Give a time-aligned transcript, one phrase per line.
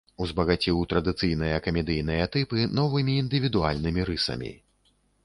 [0.23, 4.51] Узбагаціў традыцыйныя камедыйныя тыпы новымі, індывідуальнымі рысамі.